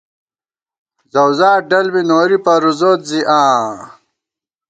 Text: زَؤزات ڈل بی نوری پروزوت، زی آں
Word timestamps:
زَؤزات 1.11 1.61
ڈل 1.69 1.87
بی 1.93 2.01
نوری 2.09 2.37
پروزوت، 2.45 2.99
زی 3.09 3.19
آں 3.41 3.69